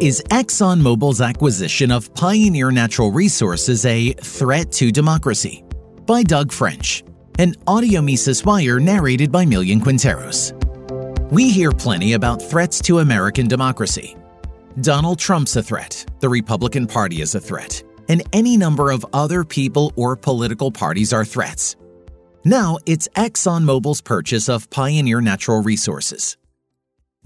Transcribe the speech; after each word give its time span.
Is 0.00 0.22
ExxonMobil's 0.28 1.22
acquisition 1.22 1.90
of 1.90 2.12
Pioneer 2.12 2.70
Natural 2.70 3.10
Resources 3.10 3.86
a 3.86 4.12
threat 4.12 4.70
to 4.72 4.92
democracy? 4.92 5.64
By 6.04 6.22
Doug 6.22 6.52
French, 6.52 7.02
an 7.38 7.54
audio 7.66 8.02
Mises 8.02 8.44
Wire 8.44 8.78
narrated 8.78 9.32
by 9.32 9.46
Millian 9.46 9.80
Quinteros. 9.80 10.52
We 11.32 11.50
hear 11.50 11.72
plenty 11.72 12.12
about 12.12 12.42
threats 12.42 12.78
to 12.82 12.98
American 12.98 13.48
democracy. 13.48 14.18
Donald 14.82 15.18
Trump's 15.18 15.56
a 15.56 15.62
threat, 15.62 16.04
the 16.20 16.28
Republican 16.28 16.86
Party 16.86 17.22
is 17.22 17.34
a 17.34 17.40
threat, 17.40 17.82
and 18.10 18.22
any 18.34 18.58
number 18.58 18.90
of 18.90 19.06
other 19.14 19.44
people 19.44 19.94
or 19.96 20.14
political 20.14 20.70
parties 20.70 21.14
are 21.14 21.24
threats. 21.24 21.74
Now 22.44 22.76
it's 22.84 23.08
ExxonMobil's 23.16 24.02
purchase 24.02 24.50
of 24.50 24.68
Pioneer 24.68 25.22
Natural 25.22 25.62
Resources. 25.62 26.36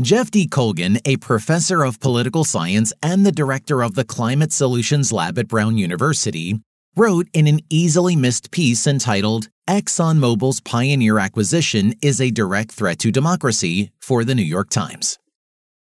Jeff 0.02 0.30
D. 0.30 0.46
Colgan, 0.46 0.98
a 1.04 1.18
professor 1.18 1.84
of 1.84 2.00
political 2.00 2.42
science 2.42 2.90
and 3.02 3.26
the 3.26 3.32
director 3.32 3.82
of 3.82 3.94
the 3.94 4.04
Climate 4.04 4.50
Solutions 4.50 5.12
Lab 5.12 5.38
at 5.38 5.46
Brown 5.46 5.76
University, 5.76 6.58
wrote 6.96 7.28
in 7.34 7.46
an 7.46 7.60
easily 7.68 8.16
missed 8.16 8.50
piece 8.50 8.86
entitled 8.86 9.48
ExxonMobil's 9.68 10.60
Pioneer 10.60 11.18
acquisition 11.18 11.94
is 12.00 12.18
a 12.18 12.30
direct 12.30 12.72
threat 12.72 12.98
to 13.00 13.10
democracy 13.10 13.90
for 14.00 14.24
the 14.24 14.34
New 14.34 14.42
York 14.42 14.70
Times. 14.70 15.18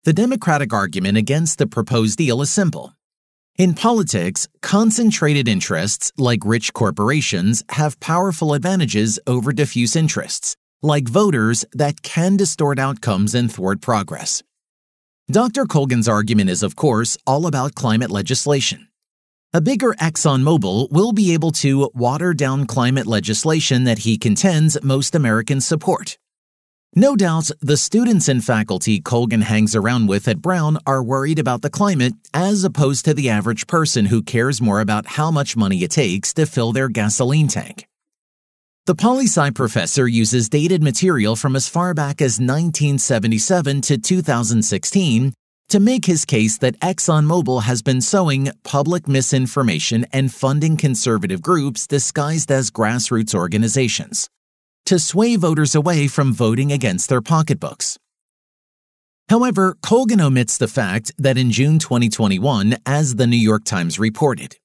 The 0.04 0.14
Democratic 0.14 0.74
argument 0.74 1.18
against 1.18 1.60
the 1.60 1.68
proposed 1.68 2.18
deal 2.18 2.42
is 2.42 2.50
simple. 2.50 2.96
In 3.58 3.76
politics, 3.76 4.48
concentrated 4.64 5.48
interests, 5.48 6.12
like 6.18 6.40
rich 6.44 6.74
corporations, 6.74 7.64
have 7.70 8.00
powerful 8.00 8.56
advantages 8.56 9.20
over 9.28 9.54
diffuse 9.54 9.96
interests, 9.96 10.58
like 10.82 11.08
voters 11.08 11.66
that 11.74 12.02
can 12.02 12.38
distort 12.38 12.80
outcomes 12.80 13.36
and 13.36 13.52
thwart 13.52 13.82
progress. 13.82 14.44
Dr. 15.30 15.66
Colgan's 15.66 16.08
argument 16.08 16.50
is, 16.50 16.64
of 16.64 16.76
course, 16.76 17.18
all 17.26 17.46
about 17.46 17.76
climate 17.76 18.12
legislation. 18.12 18.88
A 19.54 19.62
bigger 19.62 19.94
ExxonMobil 19.94 20.92
will 20.92 21.12
be 21.12 21.34
able 21.34 21.52
to 21.52 21.90
water 21.94 22.34
down 22.34 22.66
climate 22.66 23.06
legislation 23.06 23.84
that 23.84 24.00
he 24.00 24.18
contends 24.18 24.82
most 24.82 25.14
Americans 25.14 25.66
support. 25.66 26.18
No 26.96 27.16
doubt, 27.16 27.52
the 27.62 27.78
students 27.78 28.28
and 28.28 28.44
faculty 28.44 29.00
Colgan 29.00 29.42
hangs 29.42 29.76
around 29.76 30.08
with 30.08 30.28
at 30.28 30.42
Brown 30.42 30.78
are 30.86 31.04
worried 31.04 31.40
about 31.40 31.62
the 31.62 31.70
climate 31.70 32.14
as 32.34 32.66
opposed 32.66 33.06
to 33.06 33.14
the 33.14 33.30
average 33.30 33.68
person 33.68 34.06
who 34.06 34.22
cares 34.22 34.62
more 34.62 34.82
about 34.82 35.06
how 35.06 35.32
much 35.32 35.56
money 35.56 35.84
it 35.84 35.92
takes 35.92 36.34
to 36.34 36.46
fill 36.46 36.74
their 36.74 36.90
gasoline 36.90 37.48
tank. 37.48 37.88
The 38.88 38.96
poli 38.96 39.26
sci 39.26 39.52
professor 39.52 40.08
uses 40.08 40.50
dated 40.50 40.82
material 40.82 41.36
from 41.36 41.56
as 41.56 41.70
far 41.70 41.94
back 41.94 42.20
as 42.20 42.40
1977 42.40 43.82
to 43.82 43.98
2016 44.00 45.34
to 45.70 45.80
make 45.80 46.06
his 46.06 46.26
case 46.26 46.58
that 46.58 46.80
ExxonMobil 46.80 47.62
has 47.62 47.84
been 47.84 48.02
sowing 48.02 48.50
public 48.64 49.08
misinformation 49.08 50.08
and 50.12 50.34
funding 50.34 50.78
conservative 50.78 51.44
groups 51.44 51.86
disguised 51.86 52.52
as 52.52 52.72
grassroots 52.72 53.36
organizations 53.36 54.28
to 54.88 54.98
sway 54.98 55.36
voters 55.36 55.76
away 55.76 56.08
from 56.08 56.34
voting 56.34 56.72
against 56.72 57.08
their 57.08 57.22
pocketbooks. 57.22 58.00
However, 59.30 59.78
Colgan 59.84 60.22
omits 60.22 60.58
the 60.58 60.68
fact 60.68 61.12
that 61.20 61.38
in 61.38 61.52
June 61.52 61.78
2021, 61.78 62.78
as 62.88 63.16
the 63.16 63.28
New 63.28 63.38
York 63.38 63.64
Times 63.64 64.00
reported, 64.00 64.58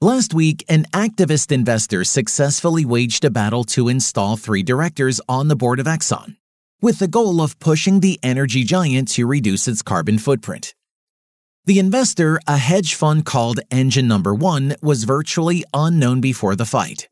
Last 0.00 0.32
week, 0.32 0.64
an 0.68 0.84
activist 0.92 1.50
investor 1.50 2.04
successfully 2.04 2.84
waged 2.84 3.24
a 3.24 3.30
battle 3.30 3.64
to 3.64 3.88
install 3.88 4.36
three 4.36 4.62
directors 4.62 5.20
on 5.28 5.48
the 5.48 5.56
board 5.56 5.80
of 5.80 5.86
Exxon, 5.86 6.36
with 6.80 7.00
the 7.00 7.08
goal 7.08 7.40
of 7.40 7.58
pushing 7.58 7.98
the 7.98 8.20
energy 8.22 8.62
giant 8.62 9.08
to 9.08 9.26
reduce 9.26 9.66
its 9.66 9.82
carbon 9.82 10.18
footprint. 10.18 10.72
The 11.64 11.80
investor, 11.80 12.38
a 12.46 12.58
hedge 12.58 12.94
fund 12.94 13.24
called 13.24 13.58
Engine 13.72 14.06
Number 14.06 14.32
One, 14.32 14.76
was 14.80 15.02
virtually 15.02 15.64
unknown 15.74 16.20
before 16.20 16.54
the 16.54 16.64
fight. 16.64 17.08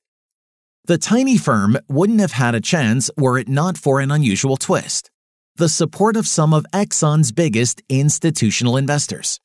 The 0.85 0.97
tiny 0.97 1.39
firm 1.39 1.77
wouldn't 1.89 2.21
have 2.21 2.33
had 2.33 2.55
a 2.55 2.61
chance 2.61 3.11
were 3.17 3.37
it 3.37 3.49
not 3.49 3.77
for 3.77 3.99
an 3.99 4.13
unusual 4.13 4.57
twist 4.57 5.11
the 5.57 5.69
support 5.71 6.17
of 6.17 6.29
some 6.29 6.53
of 6.53 6.67
Exxon's 6.73 7.33
biggest 7.33 7.83
institutional 7.89 8.77
investors. 8.77 9.41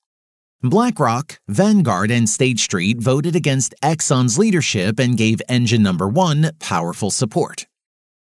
BlackRock, 0.63 1.39
Vanguard, 1.47 2.11
and 2.11 2.29
State 2.29 2.59
Street 2.59 2.99
voted 2.99 3.35
against 3.35 3.73
Exxon's 3.81 4.37
leadership 4.37 4.99
and 4.99 5.17
gave 5.17 5.41
Engine 5.49 5.81
Number 5.81 6.07
One 6.07 6.51
powerful 6.59 7.09
support. 7.09 7.65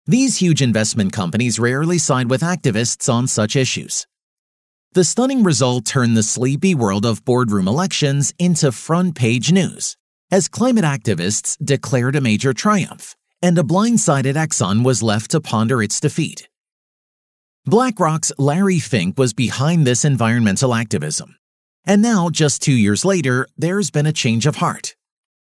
These 0.07 0.37
huge 0.37 0.63
investment 0.63 1.13
companies 1.13 1.59
rarely 1.59 1.99
side 1.99 2.31
with 2.31 2.43
activists 2.43 3.13
on 3.13 3.27
such 3.27 3.57
issues. 3.57 4.07
The 4.93 5.03
stunning 5.03 5.43
result 5.43 5.85
turned 5.85 6.17
the 6.17 6.23
sleepy 6.23 6.77
world 6.77 7.05
of 7.05 7.25
boardroom 7.25 7.67
elections 7.67 8.33
into 8.39 8.71
front 8.71 9.17
page 9.17 9.51
news, 9.51 9.97
as 10.31 10.47
climate 10.47 10.85
activists 10.85 11.57
declared 11.65 12.15
a 12.15 12.21
major 12.21 12.53
triumph, 12.53 13.17
and 13.43 13.59
a 13.59 13.65
blindsided 13.65 14.37
Exxon 14.37 14.85
was 14.85 15.03
left 15.03 15.33
to 15.33 15.41
ponder 15.41 15.83
its 15.83 15.99
defeat. 15.99 16.49
BlackRock's 17.67 18.31
Larry 18.39 18.79
Fink 18.79 19.19
was 19.19 19.33
behind 19.33 19.85
this 19.85 20.05
environmental 20.05 20.73
activism 20.73 21.35
and 21.85 22.01
now, 22.01 22.31
just 22.31 22.63
two 22.63 22.73
years 22.73 23.05
later, 23.05 23.47
there's 23.57 23.91
been 23.91 24.07
a 24.07 24.13
change 24.13 24.47
of 24.47 24.57
heart. 24.57 24.95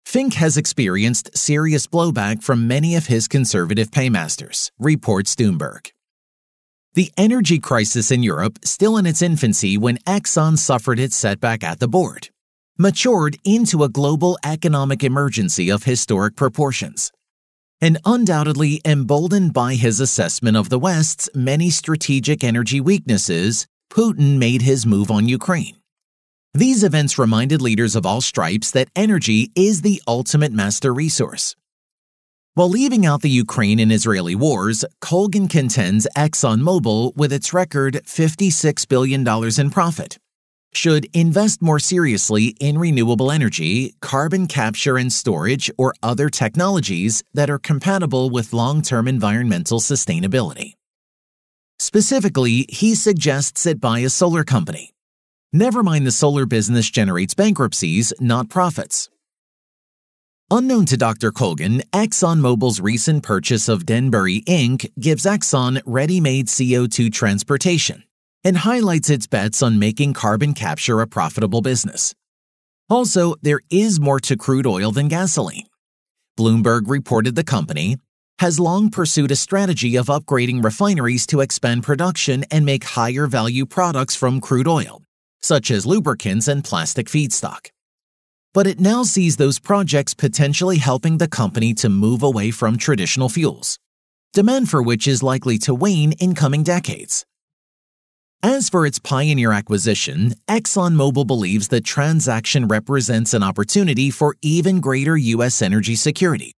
Fink 0.06 0.34
has 0.34 0.56
experienced 0.56 1.36
serious 1.36 1.86
blowback 1.86 2.42
from 2.42 2.68
many 2.68 2.94
of 2.94 3.06
his 3.06 3.28
conservative 3.28 3.90
paymasters, 3.90 4.70
reports 4.78 5.34
Doomberg. 5.34 5.90
The 6.94 7.10
energy 7.16 7.58
crisis 7.58 8.10
in 8.10 8.22
Europe, 8.22 8.58
still 8.64 8.96
in 8.96 9.06
its 9.06 9.22
infancy 9.22 9.76
when 9.76 9.98
Exxon 9.98 10.56
suffered 10.56 11.00
its 11.00 11.16
setback 11.16 11.64
at 11.64 11.80
the 11.80 11.88
board, 11.88 12.28
matured 12.78 13.36
into 13.44 13.82
a 13.82 13.88
global 13.88 14.38
economic 14.44 15.02
emergency 15.02 15.70
of 15.70 15.82
historic 15.84 16.36
proportions. 16.36 17.10
And 17.80 17.98
undoubtedly 18.04 18.80
emboldened 18.84 19.52
by 19.52 19.74
his 19.74 20.00
assessment 20.00 20.56
of 20.56 20.68
the 20.68 20.78
West's 20.78 21.28
many 21.34 21.70
strategic 21.70 22.44
energy 22.44 22.80
weaknesses, 22.80 23.66
Putin 23.90 24.38
made 24.38 24.62
his 24.62 24.86
move 24.86 25.10
on 25.10 25.28
Ukraine. 25.28 25.76
These 26.56 26.84
events 26.84 27.18
reminded 27.18 27.60
leaders 27.60 27.96
of 27.96 28.06
all 28.06 28.20
stripes 28.20 28.70
that 28.70 28.88
energy 28.94 29.50
is 29.56 29.82
the 29.82 30.00
ultimate 30.06 30.52
master 30.52 30.94
resource. 30.94 31.56
While 32.54 32.68
leaving 32.68 33.04
out 33.04 33.22
the 33.22 33.28
Ukraine 33.30 33.80
and 33.80 33.90
Israeli 33.90 34.36
wars, 34.36 34.84
Colgan 35.00 35.48
contends 35.48 36.06
ExxonMobil, 36.16 37.16
with 37.16 37.32
its 37.32 37.52
record 37.52 37.94
$56 38.04 38.88
billion 38.88 39.26
in 39.58 39.70
profit, 39.70 40.18
should 40.72 41.08
invest 41.12 41.60
more 41.60 41.80
seriously 41.80 42.54
in 42.60 42.78
renewable 42.78 43.32
energy, 43.32 43.96
carbon 44.00 44.46
capture 44.46 44.96
and 44.96 45.12
storage, 45.12 45.72
or 45.76 45.92
other 46.04 46.28
technologies 46.30 47.24
that 47.34 47.50
are 47.50 47.58
compatible 47.58 48.30
with 48.30 48.52
long 48.52 48.80
term 48.80 49.08
environmental 49.08 49.80
sustainability. 49.80 50.74
Specifically, 51.80 52.66
he 52.68 52.94
suggests 52.94 53.66
it 53.66 53.80
buy 53.80 53.98
a 53.98 54.08
solar 54.08 54.44
company 54.44 54.94
Never 55.56 55.84
mind 55.84 56.04
the 56.04 56.10
solar 56.10 56.46
business 56.46 56.90
generates 56.90 57.32
bankruptcies, 57.32 58.12
not 58.18 58.48
profits. 58.48 59.08
Unknown 60.50 60.84
to 60.86 60.96
Dr. 60.96 61.30
Colgan, 61.30 61.80
ExxonMobil's 61.92 62.80
recent 62.80 63.22
purchase 63.22 63.68
of 63.68 63.86
Denbury 63.86 64.42
Inc. 64.48 64.90
gives 64.98 65.22
Exxon 65.22 65.80
ready 65.86 66.18
made 66.18 66.48
CO2 66.48 67.12
transportation 67.12 68.02
and 68.42 68.56
highlights 68.56 69.08
its 69.08 69.28
bets 69.28 69.62
on 69.62 69.78
making 69.78 70.14
carbon 70.14 70.54
capture 70.54 71.00
a 71.00 71.06
profitable 71.06 71.62
business. 71.62 72.16
Also, 72.90 73.36
there 73.40 73.60
is 73.70 74.00
more 74.00 74.18
to 74.18 74.36
crude 74.36 74.66
oil 74.66 74.90
than 74.90 75.06
gasoline. 75.06 75.68
Bloomberg 76.36 76.88
reported 76.88 77.36
the 77.36 77.44
company 77.44 77.96
has 78.40 78.58
long 78.58 78.90
pursued 78.90 79.30
a 79.30 79.36
strategy 79.36 79.94
of 79.94 80.06
upgrading 80.06 80.64
refineries 80.64 81.28
to 81.28 81.42
expand 81.42 81.84
production 81.84 82.42
and 82.50 82.66
make 82.66 82.82
higher 82.82 83.28
value 83.28 83.64
products 83.64 84.16
from 84.16 84.40
crude 84.40 84.66
oil 84.66 85.03
such 85.44 85.70
as 85.70 85.84
lubricants 85.84 86.48
and 86.48 86.64
plastic 86.64 87.06
feedstock. 87.06 87.68
But 88.54 88.66
it 88.66 88.80
now 88.80 89.02
sees 89.02 89.36
those 89.36 89.58
projects 89.58 90.14
potentially 90.14 90.78
helping 90.78 91.18
the 91.18 91.28
company 91.28 91.74
to 91.74 91.90
move 91.90 92.22
away 92.22 92.50
from 92.50 92.78
traditional 92.78 93.28
fuels, 93.28 93.78
demand 94.32 94.70
for 94.70 94.82
which 94.82 95.06
is 95.06 95.22
likely 95.22 95.58
to 95.58 95.74
wane 95.74 96.12
in 96.12 96.34
coming 96.34 96.62
decades. 96.62 97.26
As 98.42 98.68
for 98.68 98.86
its 98.86 98.98
pioneer 98.98 99.52
acquisition, 99.52 100.34
ExxonMobil 100.48 101.26
believes 101.26 101.68
the 101.68 101.80
transaction 101.80 102.66
represents 102.66 103.34
an 103.34 103.42
opportunity 103.42 104.10
for 104.10 104.36
even 104.40 104.80
greater 104.80 105.16
U.S. 105.16 105.60
energy 105.60 105.94
security 105.94 106.52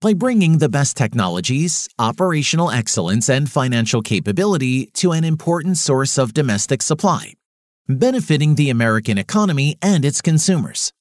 by 0.00 0.14
bringing 0.14 0.58
the 0.58 0.68
best 0.68 0.96
technologies, 0.96 1.88
operational 1.98 2.72
excellence, 2.72 3.28
and 3.28 3.48
financial 3.48 4.02
capability 4.02 4.86
to 4.94 5.12
an 5.12 5.22
important 5.22 5.76
source 5.76 6.18
of 6.18 6.34
domestic 6.34 6.82
supply 6.82 7.34
benefiting 7.88 8.54
the 8.54 8.70
American 8.70 9.18
economy 9.18 9.76
and 9.82 10.04
its 10.04 10.20
consumers. 10.20 10.92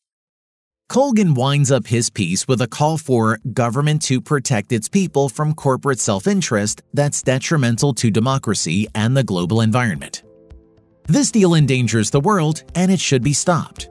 Colgan 0.89 1.35
winds 1.35 1.71
up 1.71 1.87
his 1.87 2.09
piece 2.09 2.47
with 2.49 2.61
a 2.61 2.67
call 2.67 2.97
for 2.97 3.39
government 3.53 4.01
to 4.01 4.19
protect 4.19 4.73
its 4.73 4.89
people 4.89 5.29
from 5.29 5.53
corporate 5.53 5.99
self 5.99 6.27
interest 6.27 6.81
that's 6.93 7.23
detrimental 7.23 7.93
to 7.93 8.11
democracy 8.11 8.87
and 8.93 9.15
the 9.15 9.23
global 9.23 9.61
environment. 9.61 10.23
This 11.07 11.31
deal 11.31 11.55
endangers 11.55 12.09
the 12.09 12.19
world 12.19 12.63
and 12.75 12.91
it 12.91 12.99
should 12.99 13.23
be 13.23 13.33
stopped. 13.33 13.89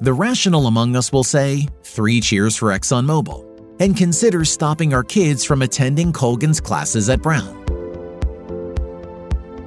The 0.00 0.12
rational 0.14 0.66
among 0.66 0.96
us 0.96 1.12
will 1.12 1.24
say, 1.24 1.68
three 1.82 2.20
cheers 2.20 2.56
for 2.56 2.68
ExxonMobil, 2.68 3.76
and 3.80 3.96
consider 3.96 4.44
stopping 4.44 4.94
our 4.94 5.04
kids 5.04 5.44
from 5.44 5.60
attending 5.60 6.12
Colgan's 6.12 6.60
classes 6.60 7.08
at 7.10 7.20
Brown. 7.20 7.67